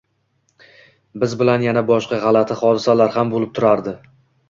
Biz 1.25 1.35
bilan 1.43 1.67
yana 1.67 1.85
boshqa 1.91 2.21
g`alati 2.25 2.61
hodisalar 2.65 3.17
ham 3.21 3.35
bo`lib 3.37 3.51
turardi 3.63 3.99